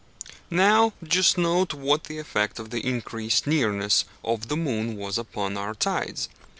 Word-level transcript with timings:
Now 0.49 0.93
just 1.03 1.37
note 1.37 1.75
what 1.75 2.05
the 2.05 2.17
effect 2.17 2.57
of 2.57 2.71
the 2.71 2.83
increased 2.83 3.45
nearness 3.45 4.03
of 4.25 4.47
the 4.47 4.57
moon 4.57 4.97
was 4.97 5.19
upon 5.19 5.57
our 5.57 5.75
tides. 5.75 6.27